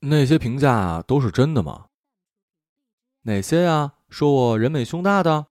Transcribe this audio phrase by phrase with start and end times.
[0.00, 1.86] 那些评价都是真的吗？
[3.22, 3.94] 哪些呀？
[4.08, 5.46] 说我人美胸大的？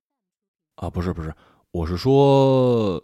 [0.75, 1.35] 啊，不是不是，
[1.71, 3.03] 我是说……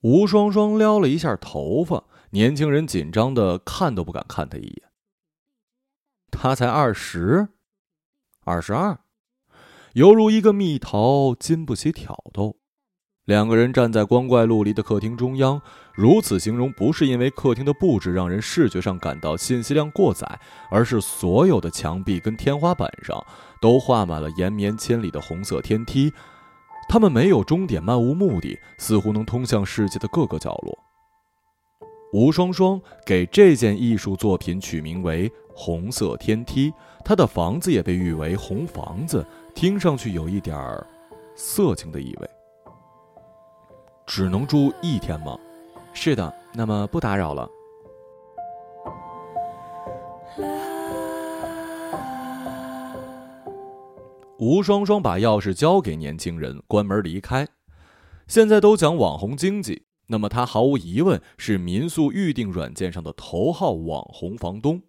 [0.00, 4.82] 吴双双撩了一下头发，年轻人紧张的看都不敢看他一眼。
[6.30, 7.48] 他才二十，
[8.40, 8.98] 二十二，
[9.92, 12.58] 犹如一个蜜桃，经不起挑逗。
[13.24, 15.62] 两个人站在光怪陆离的客厅中央，
[15.94, 20.26] 如此形容不是因为客厅的布置让人视觉上感到信息量过载，
[20.70, 23.22] 而是所有的墙壁跟天花板上
[23.60, 26.10] 都画满了延绵千里的红色天梯，
[26.88, 30.78] 它们没有终点，漫无目的，似乎能通向世界的各个角落。
[32.14, 36.70] 吴双双给这件艺术作品取名为《红色天梯》，
[37.04, 40.86] 他的房子也被誉为“红房子”，听上去有一点儿
[41.34, 42.30] 色情的意味。
[44.06, 45.38] 只能住一天吗？
[45.94, 47.48] 是的，那么不打扰了。
[54.38, 57.46] 吴双双把钥匙交给年轻人，关门离开。
[58.26, 64.82] 现在都讲网红经济，那么他毫无疑问是民宿预订软件上的头号网红房东。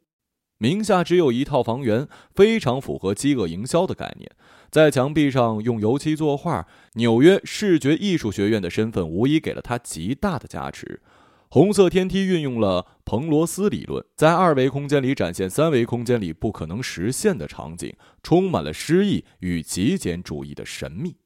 [0.64, 4.32] 名下只有一套房源，非常符合饥饿营销的概念。
[4.72, 11.02] 在墙壁上用油漆作画，纽约视觉艺术学院的身份无疑给了他极大的加持。
[11.50, 21.18] 红色天梯运用了彭罗斯理论，在二维空间里展现三维空间里不可能实现的场景，充满了诗意与极简主义的神秘。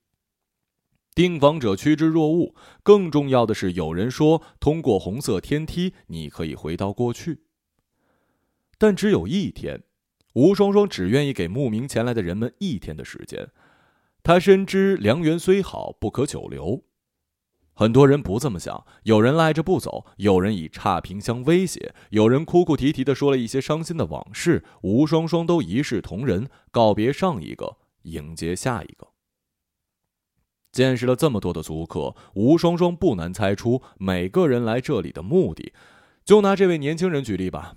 [1.14, 2.56] 订房者趋之若鹜。
[2.82, 7.42] 更重要的是，有人说，通过红色天梯，你可以回到过去。
[8.78, 9.84] 但只有一天，
[10.34, 13.50] 吴双双只愿意给慕名前来的人们一天的时间。
[14.24, 16.84] 他深知良缘虽好，不可久留。
[17.74, 24.64] 很多人不这么想，有人赖着不走，有人以差评相威胁，有人哭哭啼啼的说了一些伤心的往事。
[24.82, 29.08] 吴双双都一视同仁，告别上一个，迎接下一个。
[30.72, 35.72] 见识了这么多的租客，吴双双不难猜出每个人来这里的目的。
[36.26, 37.76] 就拿这位年轻人举例吧。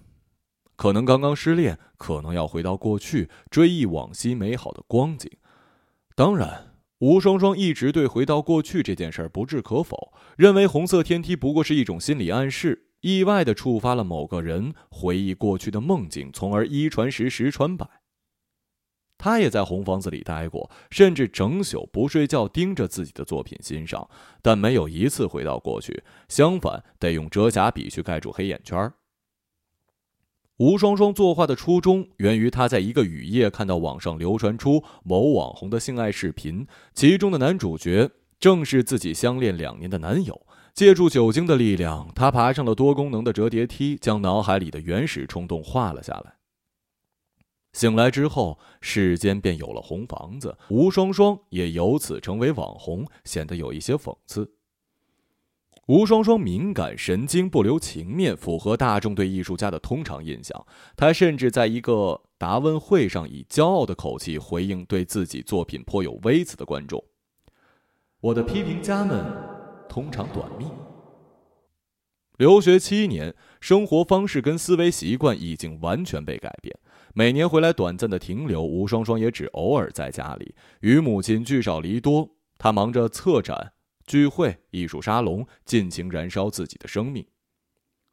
[0.81, 5.31] 可能刚刚失恋，可能要回到过去追忆往昔美好的光景。
[6.15, 17.87] 当然，吴双双一直对回到过去这件事不置可否，认为红色天梯不过是一种心理暗示，意外的触发了某个人回忆过去的梦境，从而一传十，十传百。
[19.19, 24.09] 他也在红房子里待过，甚至整宿不睡觉盯着自己的作品欣赏，
[24.41, 28.91] 但没有一次回到过去，相反，得用遮瑕笔去盖住黑眼圈。
[30.61, 40.47] 吴双双作画的初衷源于她在一个雨夜看到网上流传出某网红的性爱视频，其中的男主角正是自己相恋两年的男友。
[40.75, 46.35] 借助酒精的力量，她爬上了多功能的折叠梯，将脑海里的原始冲动画了下来。
[47.73, 54.53] 醒来之后，世间便有了红房子，吴双双也由此成为网红，显得有一些讽刺。
[55.91, 60.65] 吴双双敏感神经不留情面，符合大众对艺术家的通常印象。
[60.97, 67.03] 他甚至在一个答问会上以骄傲的口气回应对自己作品颇有微词的观众
[68.23, 69.27] ：“我的批评家们
[69.89, 70.71] 通常短命。
[72.37, 76.73] 留学七年，生活方式跟思维习惯已经完全被改变。
[77.15, 82.31] 每年回来短暂的停留，吴双双也只偶尔在家里与母亲聚少离多。
[82.59, 83.73] 他忙着策展。”
[84.11, 87.25] 聚会、艺术沙龙，尽情燃烧自己的生命，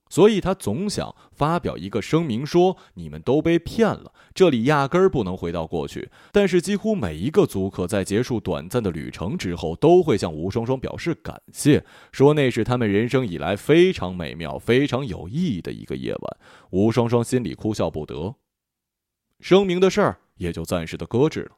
[0.10, 6.12] 所以他总想发表一个声明，说你们都被骗了，这里压根儿不能回到过去。
[6.32, 16.38] 但是，几乎每一个租客在结束短暂的旅程之后，都会向吴双双表示感谢，说那是他们人生以来非常美妙、非常有意义的一个夜晚。
[16.70, 18.36] 吴双双心里哭笑不得，
[19.40, 21.57] 声明的事儿也就暂时的搁置了。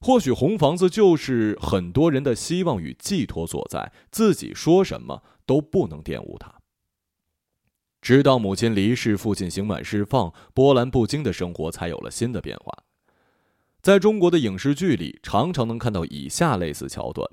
[0.00, 6.54] 或许红房子就是很多人的希望与寄托所在，自己说什么都不能玷污它。
[8.02, 12.84] 直到母亲离世，父亲刑满释放，波澜不惊的生活才有了新的变化。
[13.80, 17.26] 在中国的影视剧里，常常能看到以下类似桥段：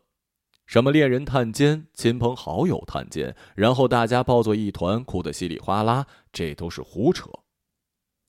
[0.66, 7.30] 什么恋人探监、亲朋好友探监，然后大家抱作一团，哭得稀里哗啦，这都是胡扯。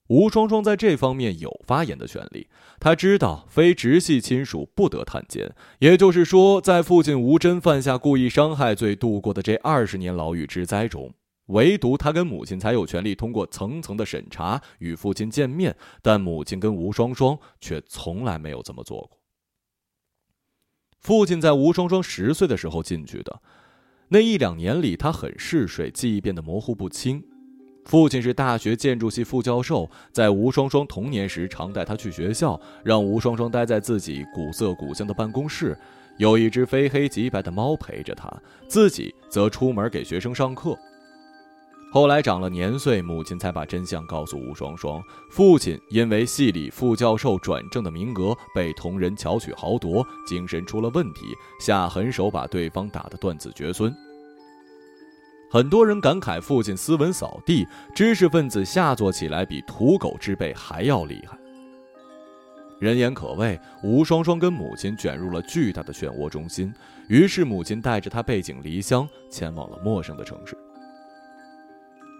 [0.07, 2.47] 吴双双在这方面有发言的权利。
[2.79, 11.13] 他知道非直系亲属不得探监，也就是说，在父亲吴真犯下故意伤害罪度过的这二十年牢狱之灾中，
[11.47, 19.19] 唯独他跟母亲才有权利通过层层的审查与父亲见面，但母亲跟吴双双却从来没有这么做过。
[20.99, 23.41] 父亲在吴双双十岁的时候进去的，
[24.09, 27.23] 那一两年里，他很嗜睡，记忆变得模糊不清。
[27.85, 35.77] 父亲是大学建筑系副教授，在吴双双童年时常带她去学校，让吴双双待在自己古色古香的办公室，
[36.17, 38.31] 有一只非黑即白的猫陪着她，
[38.67, 40.77] 自己则出门给学生上课。
[41.91, 51.27] 后来长了年岁，母亲才把真相告诉吴双双：父亲因为系里副教授转正的名额被同仁巧取豪夺，精神出了问题，
[51.59, 53.93] 下狠手把对方打得断子绝孙。
[55.53, 57.63] 很多人感慨父亲斯文扫地，
[57.93, 61.37] 知识分子下作起来比土狗之辈还要厉害。
[62.79, 66.73] 人言可畏，吴双双跟母亲卷入了巨大的漩涡中心，
[67.07, 70.57] 于是母亲带着她背井离乡，前往了陌生的城市。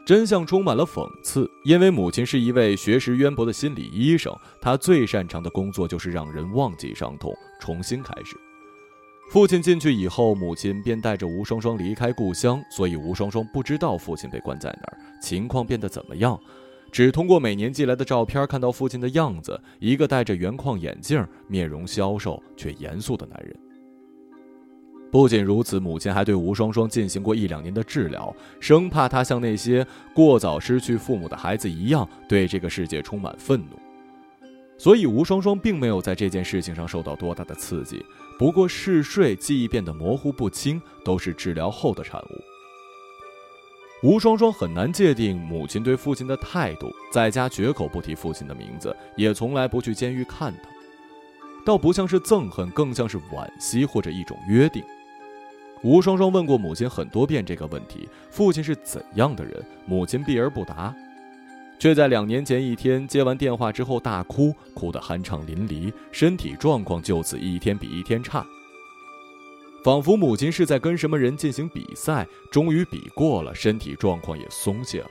[0.06, 4.32] 真相充满了讽刺，因为母亲是一位学识渊博的心理医生，
[4.62, 8.36] 她最擅长的工作就是让人忘记伤痛，重新开始。
[9.34, 16.40] 父亲进去以后，母亲便带着吴双双离开故乡，所以吴双双不知道父亲被关在哪儿，情况变得怎么样，
[16.92, 23.56] 只通过每年寄来的照片看到父亲的样子，一个戴着圆框眼镜、面容消瘦却严肃的男人。
[25.12, 29.84] 不仅如此，母亲还对吴双双进行过一两年的治疗，生怕他像那些
[30.14, 33.80] 过早失去父母的孩子一样，对这个世界充满愤怒。
[34.78, 38.04] 所以吴双双并没有在这件事情上受到多大的刺激。
[38.38, 42.42] 不过嗜睡、记忆变得模糊不清，都是治疗后的产物。
[44.02, 50.70] 吴双双很难界定母亲对父亲的态度，在家绝口不提父亲的名字，也从来不去监狱看他，
[51.66, 54.84] 倒不像是憎恨，更像是惋惜或者一种约定。
[55.84, 59.66] 吴双双问过母亲很多遍这个问题：父亲是怎样的人？
[59.86, 60.94] 母亲避而不答。
[61.84, 68.42] 却在两年前一天接完电话之后大哭，哭得酣畅淋漓，身体状况就此一天比一天差。
[69.84, 75.08] 仿佛母亲是在跟什么人进行比赛，终于比过了，身体状况也松懈了。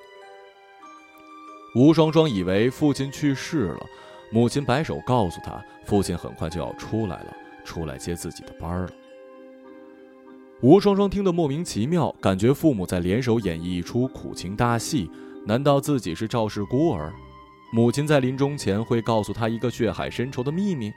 [1.74, 3.86] 吴双双以为父亲去世了，
[4.32, 7.36] 母亲摆手告诉他，父亲很快就要出来了，
[7.66, 8.90] 出来接自己的班了。
[10.62, 15.10] 吴双双听得莫名其妙，感觉父母在联手演绎一出苦情大戏。
[15.44, 17.12] 难道自己是赵氏孤儿？
[17.72, 20.92] 母亲在临终前会告诉他一个血海深仇的秘密？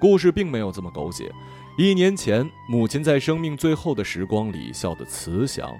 [0.00, 1.32] 故事并没有这么狗血。
[1.78, 5.70] 一年前，母亲在生命最后的时光里笑得慈祥，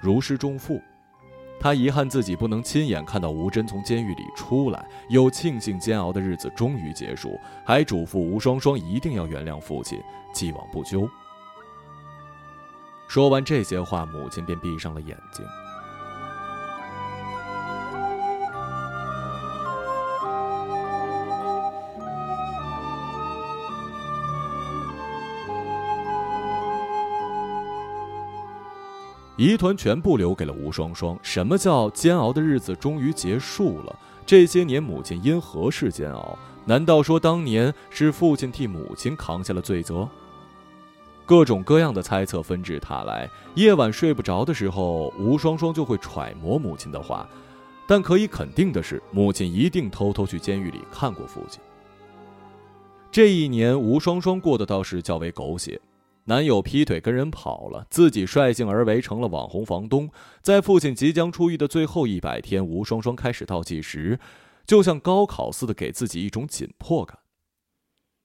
[0.00, 0.80] 如释重负。
[1.58, 7.36] 她遗憾自己不能亲眼看到吴真从监狱里出来，又庆幸煎熬的日子终于结束，
[7.66, 10.00] 还嘱咐吴双双一定要原谅父亲，
[10.32, 11.08] 既往不咎。
[13.08, 15.44] 说完这些话，母亲便闭上了眼睛。
[29.38, 31.16] 疑团全部留给了吴双双。
[31.22, 33.96] 什么叫煎熬的日子终于结束了？
[34.26, 36.36] 这些年母亲因何事煎熬？
[36.64, 40.08] 难道说当年是父亲替母亲扛下了罪责？
[41.24, 43.30] 各种各样的猜测纷至沓来。
[43.54, 47.26] 夜晚睡不着的时候，吴双双就会揣摩母亲的话。
[47.86, 51.60] 但可以肯定的是，母亲一定偷偷去监狱里看过父亲。
[53.12, 55.80] 这一年，吴双双过得倒是较为狗血。
[56.28, 60.10] 男友劈腿跟人跑了，自己率性而为成了网红房东。
[60.42, 64.20] 在父亲即将出狱的最后一百天，吴双双开始倒计时，
[64.66, 67.18] 就像高考似的给自己一种紧迫感。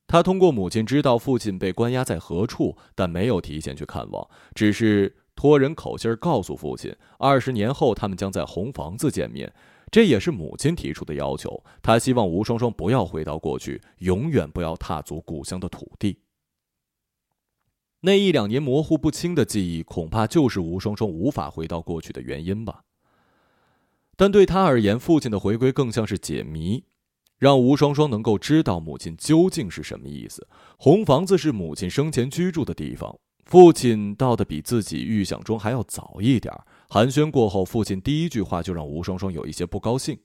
[0.06, 9.54] 她通过母亲知道父亲被关押在何处，但没有提前去看望，只是托人口信告诉父亲，二十年后他们将在红房子见面。
[9.90, 16.20] 这也是母亲提出的要求，她希望吴双双不要回到过去，永远不要踏足故乡的土地。
[18.06, 22.84] 那一两年模糊不清的记忆，恐怕就是吴双双无法回到过去的原因吧。
[24.18, 26.84] 但对他而言，父亲的回归更像是解谜，
[27.40, 30.46] 让吴双双能够知道母亲究竟是什么意思。
[30.78, 36.54] 红房子是母亲生前居住的地方，父亲到的比自己预想中还要早一点。
[36.90, 40.20] 寒暄过后，父亲第一句话就让吴双双有一些不高兴：“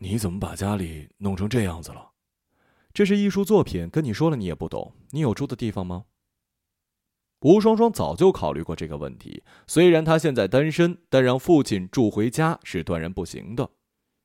[0.00, 2.10] 你怎么把家里弄成这样子了？
[2.92, 4.92] 这是艺术作品，跟你说了你也不懂。
[5.12, 6.04] 你有住的地方吗？”
[7.40, 13.70] 吴双双早就考虑过这个问题，虽然她现在单身，但让父亲住回家是断然不行的。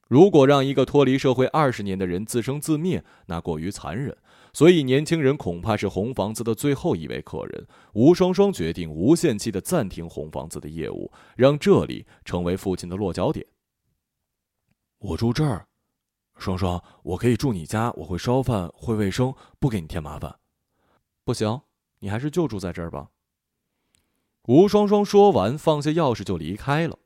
[0.10, 4.16] 如果让一个脱离社会二十年的人自生自灭，那过于残忍。
[4.52, 7.68] 所以，年轻人恐怕是红房子的最后一位客人。
[7.94, 13.44] 吴双双决定无限期的暂停红房子的业务，让这里成为父亲的落脚点。
[15.00, 15.66] 我住这儿，
[16.38, 20.36] 双双，我可以住你家，我会烧饭，会卫生，不给你添麻烦。
[21.26, 21.62] 不行。
[22.04, 23.08] 你还是就住在这儿吧。
[24.48, 27.00] 吴双双说完，放下钥匙就离开了。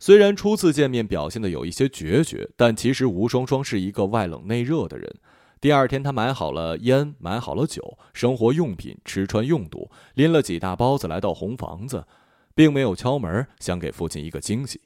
[0.00, 5.20] 虽然初次见面表现的有一些决绝，但其实吴双双是一个外冷内热的人。
[5.60, 12.04] 第二天，他买好了烟，买好了酒，生活用品、吃穿用度，拎了几大包子来到红房子，
[12.52, 14.80] 并没有敲门，想给父亲一个惊喜。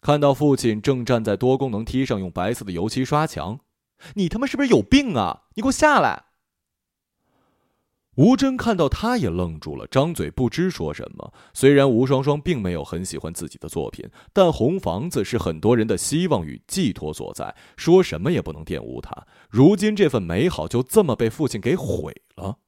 [0.00, 3.60] 看到父亲正站在多功能梯上用白色的油漆刷墙，
[4.14, 5.42] 你他妈是不是有病啊？
[5.56, 6.24] 你给我下来！
[8.16, 11.32] 吴真看到他也愣住了，张嘴不知说什么。
[11.52, 19.26] 虽然吴双双并没有很喜欢自己的作品，但红房子是很多人的希望与寄托所在，说什么也不能玷污它。
[19.50, 22.58] 如今这份美好就这么被父亲给毁了。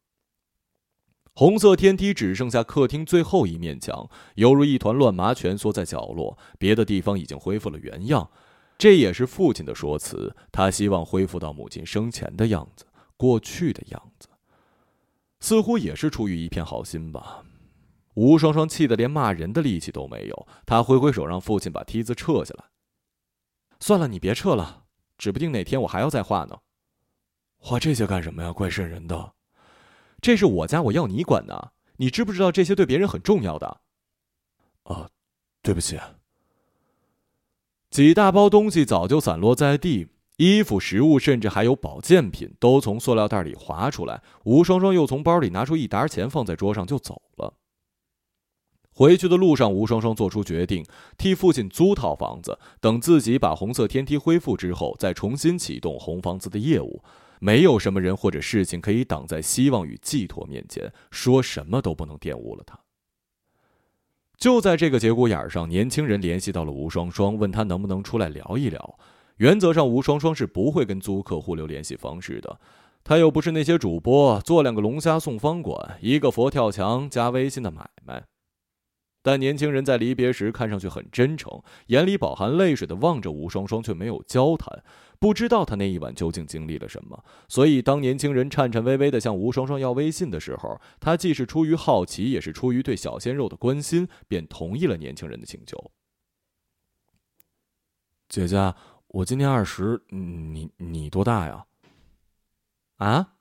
[1.32, 8.30] 红色天梯只剩下客厅最后一面墙，犹如一团乱麻蜷缩在角落，别的地方已经恢复了原样。
[8.78, 12.86] 这也是父亲的说辞，他希望恢复到母亲生前的样子，
[13.16, 14.28] 过去的样子。
[15.40, 17.44] 似乎也是出于一片好心吧，
[18.14, 20.48] 吴双双气得连骂人的力气都没有。
[20.64, 22.64] 他挥挥手让父亲把梯子撤下来。
[23.78, 24.84] 算了，你别撤了，
[25.18, 26.58] 指不定哪天我还要再画呢。
[27.58, 28.52] 画这些干什么呀？
[28.52, 29.34] 怪瘆人的。
[30.20, 31.72] 这是我家，我要你管呢。
[31.98, 33.80] 你知不知道这些对别人很重要的？
[34.84, 35.10] 啊，
[35.62, 35.98] 对不起。
[37.90, 40.08] 几大包东西早就散落在地。
[40.36, 44.22] 衣服、食物，甚至还有保健品，都从塑料袋里滑出来。
[44.44, 47.54] 吴双双又从包里拿出一沓钱，放在桌上就走了。
[48.92, 50.84] 回去的路上，吴双双做出决定，
[51.18, 57.02] 替父亲租套房子，等自己把红色天梯恢复之后，再重新启动红房子的业务。
[57.38, 62.78] 没有什么人或者事情可以挡在希望与寄托面前，说什么都不能玷污了他。
[64.38, 68.98] 就在这个节骨眼上，年轻人联系到了吴双双，问他能不能出来聊一聊。
[69.36, 72.60] 原则上，吴双双是不会跟租客互留联系方式的。
[73.04, 78.24] 他又不是那些主播，做两个龙虾送方管，一个佛跳墙加微信的买卖。
[79.22, 84.82] 但年轻人在离别时看上去很真诚，眼里饱含泪水的望着吴双双，却没有交谈。
[85.18, 87.24] 不知道他那一晚究竟经历了什么。
[87.48, 95.90] 所以，当年轻人颤颤巍巍的向吴双双要微信的时候，他既是出于好奇，也是出于对小鲜肉的关心，便同意了年轻人的请求。
[98.28, 98.74] 姐姐。
[99.16, 101.64] 我今年二十，你你多大呀？
[102.96, 103.32] 啊？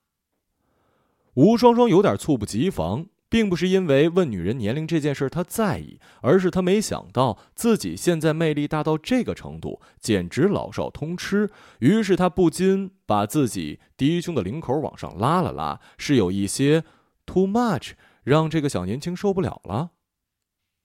[1.34, 11.50] 吴双双有点猝不及防，并不是因为问女人年龄这件事他在意，而是他没想到自己现在魅力大到这个程度，简直老少通吃。
[11.80, 16.84] 于是他不禁把自己低胸的领口往上拉了拉，是有一些
[17.26, 17.92] too much，
[18.24, 19.90] 让这个小年轻受不了了。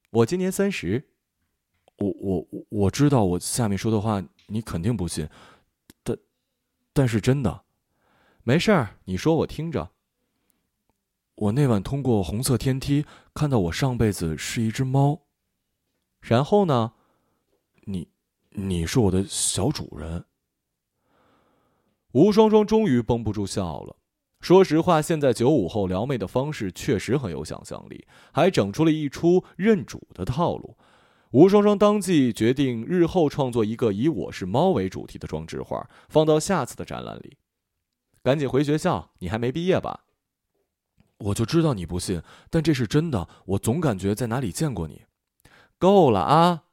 [0.10, 1.08] 我今年三十，
[1.98, 4.22] 我我我知道我下面说的话。
[4.52, 5.28] 你肯定不信，
[6.04, 6.18] 但
[6.94, 7.64] 但是真的，
[8.44, 9.92] 没事儿，你说我听着。
[11.36, 15.22] 我那晚通过红色天梯看到我上辈子是一只猫，
[16.20, 16.94] 然后呢？
[17.86, 18.08] 你
[18.52, 20.26] 你是我的小主人。
[22.12, 23.96] 吴双双终于绷不住笑了。
[24.40, 30.78] 说实话，现在九五后撩妹的方式确实很有想象力，还整出了一出认主的套路。
[31.32, 37.38] 吴双双当即决定，日后创作一个以“我是猫”为主题的装置画，放到下次的展览里。
[38.22, 40.02] 赶紧回学校，你还没毕业吧？
[41.20, 43.30] 我就知道你不信，但这是真的。
[43.46, 45.04] 我总感觉在哪里见过你。
[45.78, 46.64] 够了啊！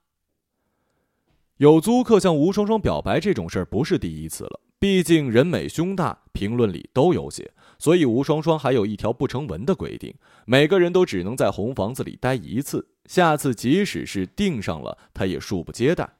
[1.58, 7.52] 有租客向吴双双表白这种事儿不是第一次了，毕竟人美胸大，评论里都有写。
[7.78, 10.14] 所以吴双双还有一条不成文的规定：
[10.46, 12.88] 每个人都只能在红房子里待一次。
[13.06, 16.16] 下次即使是订上了，他也恕不接待。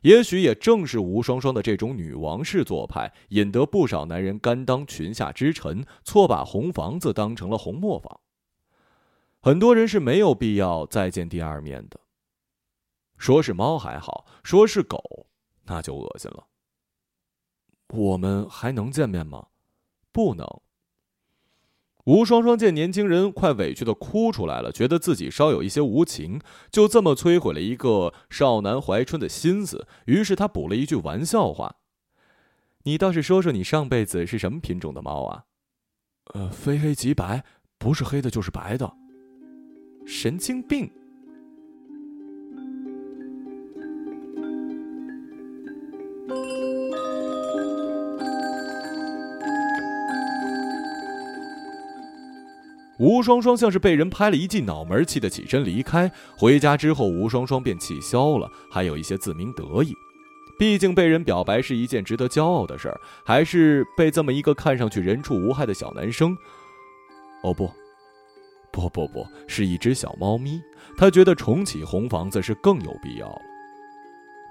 [0.00, 8.20] 也许也正是吴双双的这种女王式做派，引得不少男人甘当裙下之臣，错把红房子当成了红磨坊。
[9.40, 12.00] 很多人是没有必要再见第二面的。
[13.16, 15.26] 说是猫还好，说是狗，
[15.66, 16.46] 那就恶心了。
[17.88, 19.46] 我们还能见面吗？
[20.12, 20.46] 不能。
[22.04, 26.40] 吴双双见年轻人快委屈的哭出来了，觉得自己稍有一些无情，
[26.70, 29.86] 就这么摧毁了一个少男怀春的心思。
[30.06, 31.76] 于是他补了一句玩笑话
[32.82, 35.44] ：“你倒是说说你上辈子是什么品种的猫啊
[36.34, 37.44] ？”“呃，非黑即白，
[37.78, 38.92] 不是黑的就是白的。”
[40.04, 40.90] 神经病。
[53.02, 56.08] 吴双双像是被人拍了一记脑门，气得起身离开。
[56.38, 59.92] 回家之后，吴双双便气消了，还有一些自鸣得意。
[60.56, 66.36] 毕竟被人表白是一件值得骄傲的事儿，还是被这么一个看上去人畜无害的小男生……
[67.42, 67.68] 哦不，
[68.70, 70.62] 不不不，是一只小猫咪。
[70.96, 73.42] 他觉得重启红房子是更有必要了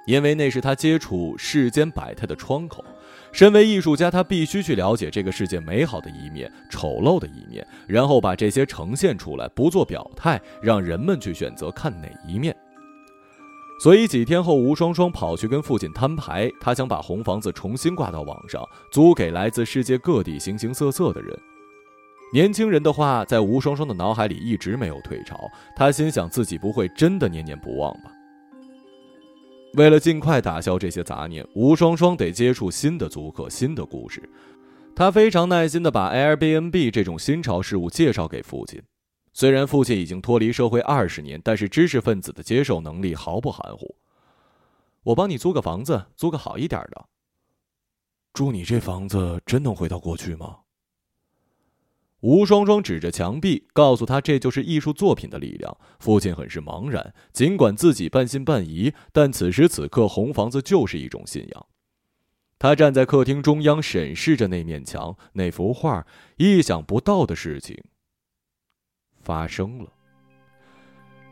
[0.07, 2.83] 因为那是他接触世间百态的窗口。
[3.31, 12.55] 身为艺术家，他必须去了解这个世界美好的一面、丑陋的一面，然后把这些呈现出来，不做表态，让人们去选择看哪一面。
[13.81, 21.35] 所以几天后，吴双双跑去跟父亲摊牌，他想把红房子重新挂到网上，租给来自世界各地形形色色的人。
[22.33, 28.11] 年轻人的话在吴双双的脑海里一直没有退潮，他心想自己不会真的念念不忘吧。
[29.75, 34.21] 为了尽快打消这些杂念，吴双双得接触新的租客、新的故事。
[34.93, 38.81] 他非常耐心地把 Airbnb 这种新潮事物介绍给父亲。
[39.33, 43.95] 虽然父亲已经脱离社会二十年，但是知识分子的接受能力毫不含糊。
[45.03, 47.05] 我帮你租个房子，租个好一点的。
[48.33, 50.57] 住你这房子真能回到过去吗？
[52.21, 61.65] 吴双双指着墙壁，告诉他：“这就是艺术作品的力量。”父亲很是茫然，尽管自己半信半疑，但此时此刻，红房子就是一种信仰。
[62.59, 66.05] 他站在客厅中央，审视着那面墙、那幅画，
[66.37, 67.75] 意想不到的事情
[69.19, 69.91] 发生了。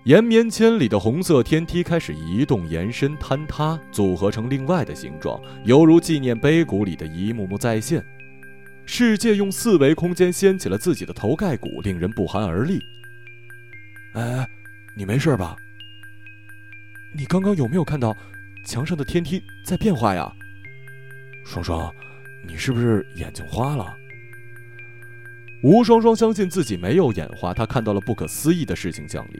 [0.05, 8.03] 延绵千里的红色天梯开始移动、延伸、坍塌，组合成另外的形状，犹如纪念碑谷里的一幕幕再现。
[8.91, 12.81] 世界用四维空间掀起了自己的头盖骨，令人不寒而栗。
[14.13, 14.49] 哎，
[14.97, 15.55] 你没事吧？
[17.15, 18.17] 你刚刚有没有看到
[18.65, 20.33] 墙上的天梯在变化呀？
[21.45, 21.93] 双双，
[22.47, 23.95] 你是不是眼睛花了？
[25.61, 29.39] 吴双双相信自己没有眼花，她看到了不可思议的事情降临。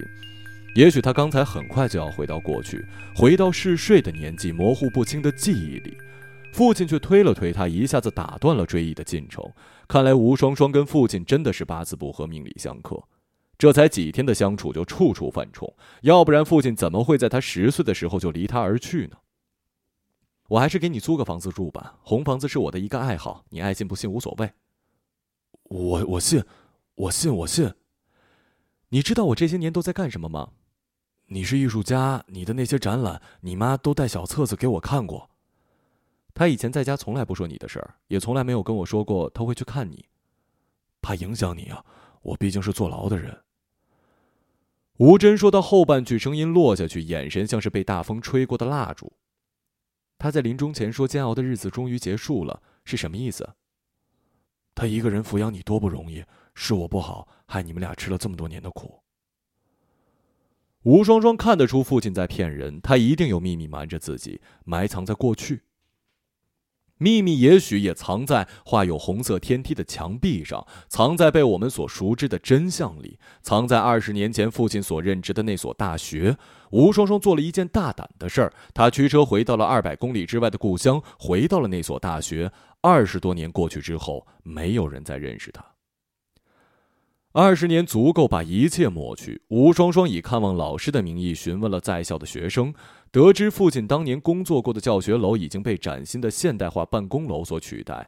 [0.76, 5.98] 也许她刚才很快就要回到过去，回到嗜睡的年纪，模糊不清的记忆里。
[6.52, 9.44] 父亲却推了推他，一下子打断了追忆的进程。
[9.88, 13.02] 看来吴双双跟父亲真的是八字不合、命里相克。
[13.58, 19.18] 这才几天的相处就处处犯冲，要不然父亲怎么会在他十岁的时候就离他而去呢？
[20.48, 24.52] 我还是给你租个房子住吧，红房子是我的一个爱好，你爱信不信无所谓。
[25.64, 26.44] 我我信，
[26.96, 27.72] 我信我信。
[28.90, 30.50] 你知道我这些年都在干什么吗？
[31.28, 35.29] 你是艺术家，你的那些展览，你妈都带小册子给我看过。
[36.34, 40.06] 他以前在家从来不说你的事儿，也从来没有跟我说过他会去看你，
[41.02, 41.84] 怕影响你啊！
[42.22, 43.44] 我毕竟是坐牢的人。
[44.98, 49.14] 吴真说到后半句，声音落下去，眼神像是被大风吹过的蜡烛。
[50.18, 53.56] 他在临终前说：“煎熬的日子终于结束了”，是什么意思？
[54.76, 59.02] 他一个人抚养你多不容易，是我不好，害你们俩吃了这么多年的苦。
[60.84, 65.62] 吴双双看得出父亲在骗人，他一定有秘密瞒着自己，埋藏在过去。
[67.00, 76.38] 秘密也许也藏在画有红色天梯的墙壁上，藏在被我们所熟知的真相里，藏在二十年前父亲所任职的那所大学。
[76.72, 82.52] 吴双双做了一件大胆的事儿，他驱车回到了二百公里之外的故乡，回到了那所大学。
[82.82, 85.66] 二十多年过去之后，没有人再认识他。
[87.32, 89.44] 二十年足够把一切抹去。
[89.50, 92.74] 吴双双以看望老师的名义询问了在校的学生。
[93.12, 98.08] 得知父亲当年工作过的教学楼已经被崭新的现代化办公楼所取代，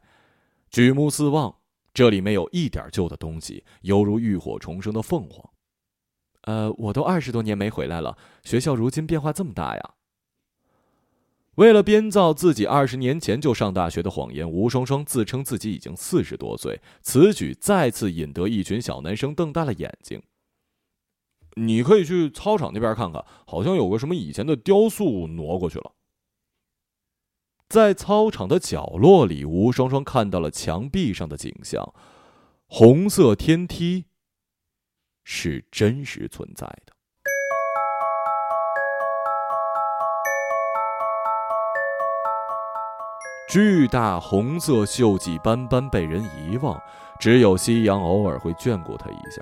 [0.69, 1.55] 举目四望，
[1.93, 5.49] 这里没有一点旧的东西，犹如浴火重生的凤凰。
[6.43, 9.93] 呃，我都二十多年没回来了，学校如今变化这么大呀！
[11.55, 20.21] 为了编造自己二十年前就上大学的谎言，吴双双自称自己已经四十多岁，此举再次引得一群小男生瞪大了眼睛。
[21.55, 25.91] 你可以去操场那边看看，好像有个什么以前的雕塑挪过去了。
[27.67, 31.93] 在操场的角落里，吴双双看到了墙壁上的景象，
[32.67, 34.05] 红色天梯
[35.25, 36.93] 是真实存在的。
[43.51, 46.81] 巨大红色锈迹斑斑被人遗忘，
[47.19, 49.41] 只有夕阳偶尔会眷顾他一下。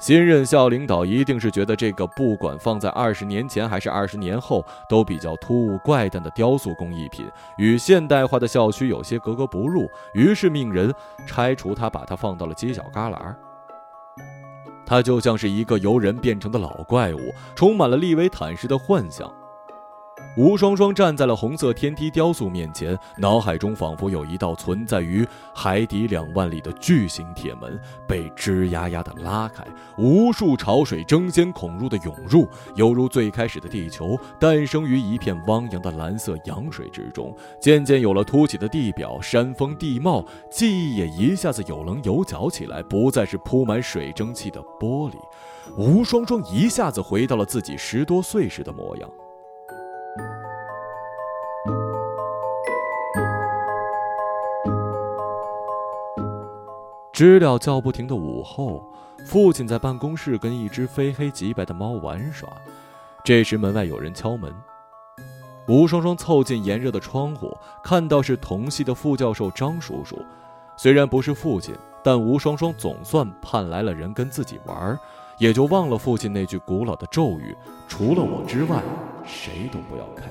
[0.00, 10.90] 新任校领导一定是觉得这个不管放在二十年前还是二十年后都比较突兀怪诞的雕塑工艺品与现代化的校区有些格格不入，于是命人
[11.26, 13.34] 拆除它，把它放到了犄角旮旯。
[14.86, 17.18] 它就像是一个由人变成的老怪物，
[17.54, 19.30] 充满了利维坦式的幻想。
[20.36, 29.64] 吴双双站在了红色天梯雕塑面前，脑海中仿佛有一道存在于海底两万里的巨型铁门被吱呀呀的拉开，
[29.96, 45.14] 无数潮水争先恐入的涌入，犹如最开始的地球诞生于一片汪洋的蓝色洋水之中，渐渐有了凸起的地表、山峰地貌，记忆也一下子有棱有角起来，不再是铺满水蒸气的玻璃。
[45.78, 49.08] 吴双双一下子回到了自己十多岁时的模样。
[57.14, 58.84] 知了叫不停的午后，
[59.24, 62.48] 父亲在办公室跟一只非黑即白的猫玩耍。
[63.24, 64.52] 这时门外有人敲门，
[65.68, 70.18] 吴双双凑近炎热的窗户，看到是同系的副教授张叔叔。
[70.76, 71.72] 虽然不是父亲，
[72.02, 74.98] 但吴双双总算盼来了人跟自己玩，
[75.38, 78.82] 也就忘了父亲那句古老的咒语：除了我之外，
[79.24, 80.24] 谁都不要开。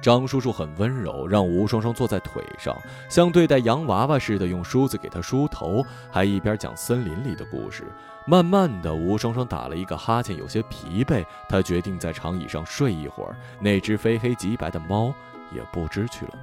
[0.00, 2.76] 张叔叔很温柔，让吴双双坐在腿上，
[3.08, 7.84] 像对待洋娃娃似的，用梳子给她梳头，还一边讲森林里的故事。
[8.26, 13.36] 慢慢的，吴双双打了一个哈欠，有些疲惫，他决定在长椅上睡一会儿。
[13.60, 15.12] 那只非黑即白的猫
[15.52, 16.40] 也不知去了哪。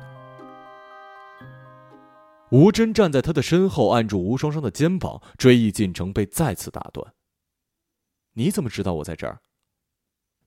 [2.50, 7.13] 吴真站在他的身后，按住吴双双的肩膀，追忆进程被再次打断。
[8.34, 9.39] 你怎么知道我在这儿？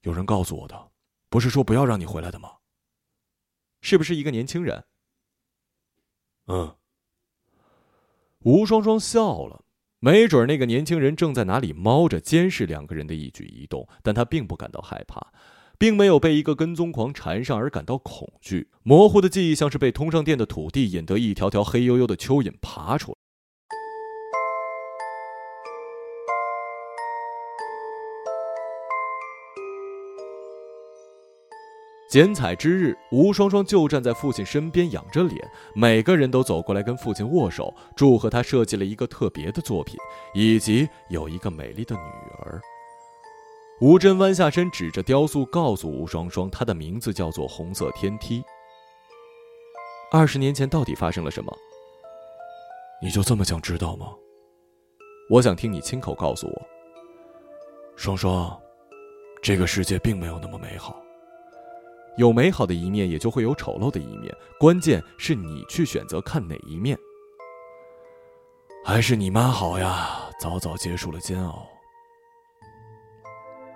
[0.03, 0.89] 有人告诉我的，
[1.29, 2.51] 不是说不要让你回来的吗？
[3.81, 4.85] 是不是一个年轻人？
[6.47, 6.77] 嗯。
[8.41, 9.65] 吴双双笑了，
[9.99, 15.33] 没准那个年轻人正在哪里猫着监视两个人的一举一动，但他并不感到害怕，
[15.79, 18.71] 并没有被一个跟踪狂缠上而感到恐惧。
[18.83, 23.19] 模糊的记忆像是被通上电的土地引得一条条黑黝黝的蚯蚓爬出来。
[32.11, 35.49] 剪彩之日，吴双双就站在父亲身边，仰着脸。
[35.77, 39.97] 每个人都走过来跟父亲握手，祝贺他设计了一个特别的作品，
[40.35, 42.03] 以及有一个美丽的女
[42.41, 42.61] 儿。
[43.81, 48.43] 吴真弯下身，指着雕塑，告诉吴双双，她的名字叫做红色天梯。
[50.11, 51.57] 二十年前到底发生了什么？
[53.01, 54.09] 你就这么想知道吗？
[55.31, 56.63] 我想听你亲口告诉我。
[57.95, 58.61] 双双，
[59.41, 61.01] 这个世界并没有那么美好。
[62.17, 64.35] 有美好的一面，也就会有丑陋的一面。
[64.59, 66.99] 关键是你去选择看哪一面。
[68.85, 71.67] 还是你妈好呀，早早结束了煎熬。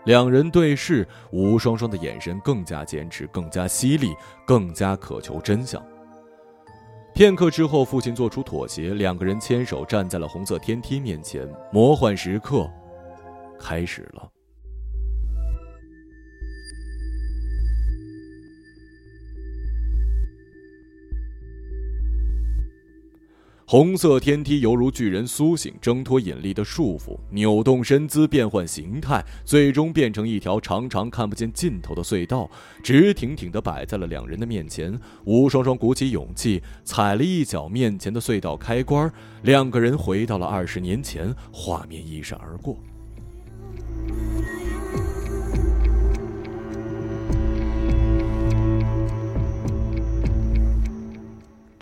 [0.04, 4.14] 两人对视，吴双双的眼神更加坚持，更加犀利，
[4.46, 5.82] 更加渴求真相。
[7.14, 11.48] 片刻之后，父亲做出妥协，两个人牵手站在了红色天梯面前。
[11.72, 12.70] 魔幻时刻
[13.58, 14.30] 开始了。
[23.66, 32.50] 红色天梯犹如巨人苏醒，挣脱引力的束缚，扭动身姿，变换形态，最终变成一条长长看不见尽头的隧道，
[32.82, 35.00] 直挺挺地摆在了两人的面前。
[35.24, 39.10] 吴双双鼓起勇气，踩了一脚面前的隧道开关，
[39.42, 42.76] 两个人回到了二十年前，画面一闪而过。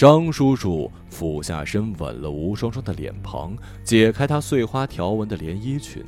[0.03, 6.05] 张叔叔俯下身吻了吴双双的脸庞，解开她碎花条纹的连衣裙。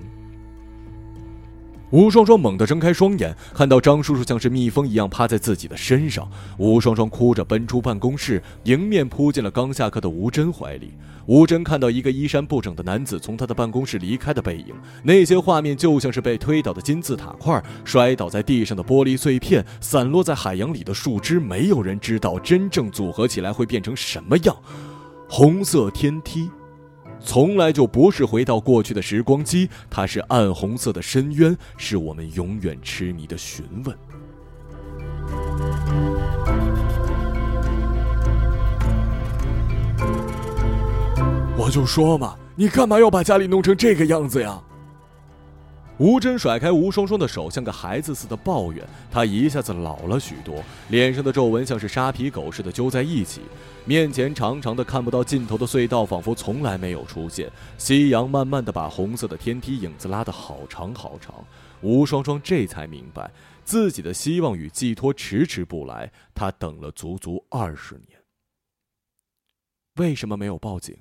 [1.95, 6.29] 吴双双猛地睁开双眼，看到张叔叔像是蜜蜂一样趴在自己的身上。
[6.59, 10.95] 吴双双哭着奔出办公室，迎面扑进了刚下课的吴真怀里。
[11.27, 21.39] 吴真看到一个衣衫不整的男子从他的办公室离开的背影，那些画面就像是被推倒的金字塔块，摔倒在地上的玻璃碎片，散落在海洋里的树枝。
[21.39, 24.57] 没有人知道真正组合起来会变成什么样。
[25.29, 26.51] 红色天梯。
[27.25, 33.97] 从来就不是回到过去的时光机，它是暗红色的深渊，是我们永远痴迷的询问。
[41.57, 44.63] 我就说嘛，你干嘛要把家里弄成这个样子呀？
[45.99, 48.85] 吴真甩开吴双双的手，像个孩子似的抱怨。
[49.13, 53.43] 他一下子老了许多，脸上的皱纹像是沙皮狗似的揪在一起。
[53.85, 57.49] 面前长长的看不到尽头的隧道，仿佛从来没有出现。
[57.79, 61.33] 夕阳慢慢的把红色的天梯影子拉得好长好长。
[61.81, 63.31] 吴双双这才明白，
[63.63, 66.11] 自己的希望与寄托迟迟不来。
[66.35, 68.19] 他等了足足二十年，
[69.97, 70.97] 为什么没有报警？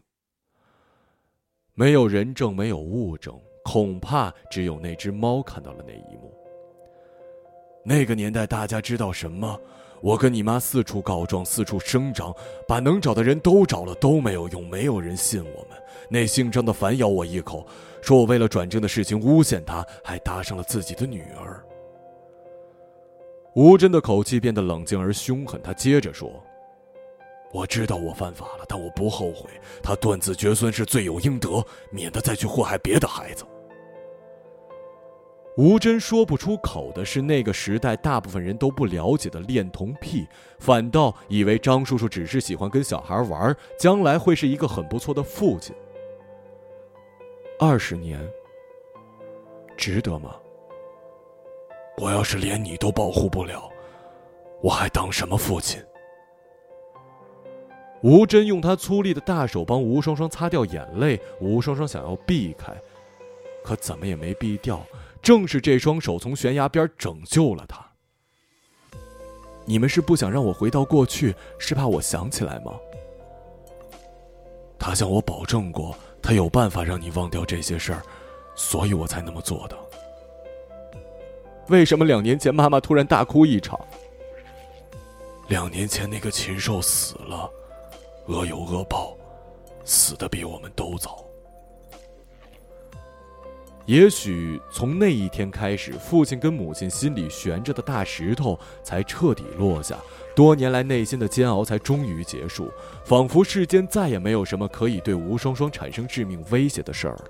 [1.73, 6.31] 没有人证，没有物证，恐怕只有那只猫看到了那一幕。
[7.83, 9.59] 那个年代，大家知道什么？
[10.01, 12.33] 我跟你妈四处告状，四处声张，
[12.67, 15.77] 把能找的人都找了，都没有用，没有人信我们。
[16.09, 17.65] 那姓张的反咬我一口，
[18.01, 21.63] 说我为了转正的事情诬陷他，还搭上了自己的女儿。
[23.55, 26.31] 吴真的口气变得冷静而凶狠，他接着说。
[27.53, 29.49] 我知道我犯法了，但我不后悔。
[29.81, 33.45] 他断子绝孙是罪有应得，免得再去祸害别的孩子。
[35.55, 45.75] 吴真说不出口的是，那个时代大部分人都不了解的恋童癖，反倒以为张叔叔只是喜欢跟小孩玩，将来会是一个很不错的父亲。
[47.59, 48.19] 二十年，
[49.77, 50.35] 值得吗？
[51.97, 53.69] 我要是连你都保护不了，
[54.59, 55.79] 我还当什么父亲？
[58.01, 62.73] 吴真用他粗粝的大手帮吴双双擦掉眼泪，吴双双想要避开，
[63.63, 64.83] 可怎么也没避掉。
[65.23, 67.83] 正是这双手从悬崖边拯救了他。
[69.65, 72.73] 你们是不想让我回到过去，是怕我想起来吗？
[74.77, 78.03] 他向我保证过，他有办法让你忘掉这些事儿，
[78.53, 79.77] 所以我才那么做的。
[81.69, 83.79] 为什么两年前妈妈突然大哭一场？
[85.47, 87.49] 两年前那个禽兽死了。
[88.27, 89.15] 恶有恶报，
[89.85, 91.22] 死的比我们都早。
[93.85, 99.97] 也许从那一天开始，父亲跟母亲心里悬着的大石头才彻底落下，
[100.33, 102.71] 多年来内心的煎熬才终于结束，
[103.03, 107.25] 仿佛世间再也没有什么可以对吴双双产生致命威胁的事儿了。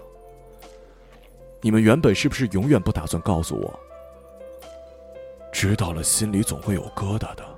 [1.59, 3.79] 你们原本是不是永远不打算告诉我？
[5.51, 7.52] 知道了，心里总会有疙瘩的。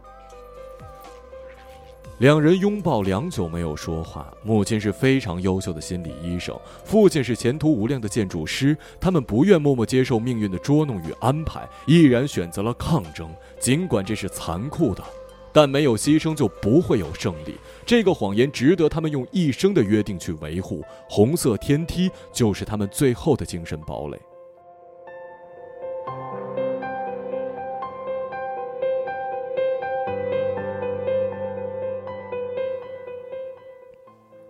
[2.20, 4.34] 两人拥抱良久，没有说话。
[4.42, 8.78] 母亲是非常优秀的心理医生，父亲是前途无量的建筑师。
[9.02, 13.30] 他们不愿默默接受命运的捉弄与安排，毅然选择了抗争。
[13.60, 15.04] 尽管这是残酷的，
[15.52, 17.56] 但没有牺牲就不会有胜利。
[17.86, 20.82] 这个谎言值得他们用一生的约定去维护。
[21.10, 24.18] 红色天梯就是他们最后的精神堡垒。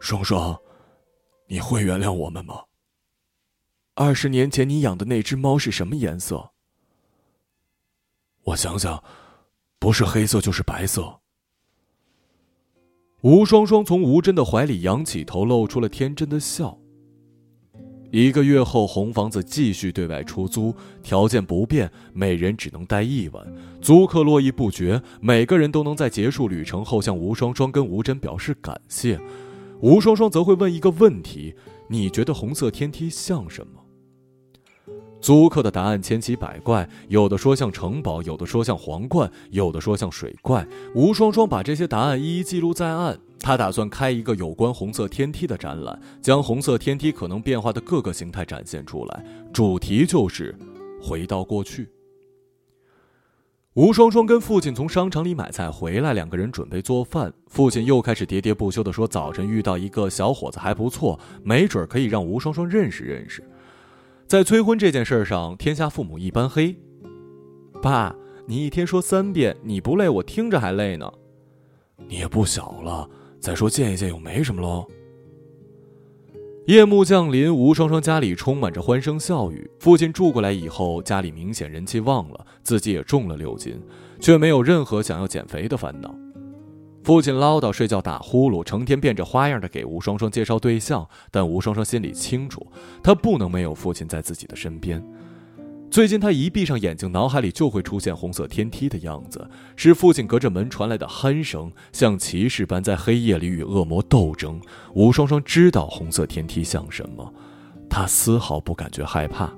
[0.05, 0.55] 双双，
[1.47, 2.61] 你会原谅我们吗？
[3.95, 6.51] 二十年前你养的那只猫是什么颜色？
[8.43, 9.03] 我想想，
[9.79, 11.21] 不是黑色就是白色。
[13.21, 16.77] 吴双双从吴真的怀里仰起头，露出了天真的笑。
[18.11, 23.43] 一个月后，红房子继续对外出租，条件不变，每人只能待一晚。
[23.81, 29.19] 租客络绎不绝，每个人都能在结束旅程后向吴双双跟吴真表示感谢。
[29.85, 31.53] 吴双双则会问一个问题
[31.87, 33.73] ：“你觉得红色天梯像什么？”
[35.21, 40.67] 租客的答案千奇百怪，有的说像城堡，有的说像皇冠，有的说像水怪。
[40.95, 50.55] 吴双双把这些答案一一记录在案，他打算开一个有关红色天梯的展览，将红色天梯可能变化的各个形态展现出来，主题就是
[50.99, 51.87] 回到过去。
[53.75, 57.33] 吴双双跟父亲从商场里买菜回来，两个人准备做饭。
[57.47, 63.43] 父亲又开始喋喋不休地说：“早晨遇到一个小伙子还不错，没准可以让吴双双认识认识。”
[64.27, 66.73] 在催婚这件事上，天下父母一般黑。
[67.81, 68.15] 爸，
[68.47, 71.11] 你一天说三遍，你不累，我听着还累呢。
[72.07, 73.09] 你也不小了，
[73.41, 74.87] 再说见一见又没什么喽。
[76.65, 79.69] 夜幕降临，吴双双家里充满着欢声笑语。
[79.79, 83.79] 父亲住过来以后，家里明显人气旺了，自己也重了六斤，
[84.19, 86.15] 却没有任何想要减肥的烦恼。
[87.03, 92.65] 父亲唠叨、睡觉、打呼噜，成天变着花样的给吴双双介绍对象，但吴双双心里清楚，
[93.03, 94.99] 她不能没有父亲在自己的身边。
[95.95, 104.59] 最近，他一闭上眼睛，脑海里就会出现红色天梯的样子，是父亲隔着门传来的鼾声，像骑士般在黑夜里与恶魔斗争。
[104.93, 107.33] 吴双双知道红色天梯像什么，
[107.89, 109.49] 他丝毫不感觉害怕。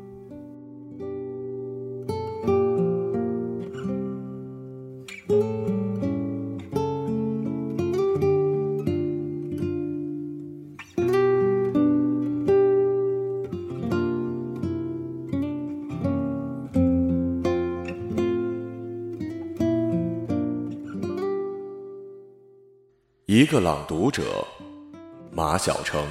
[23.38, 24.24] 一个朗读者，
[25.32, 26.04] 马晓成。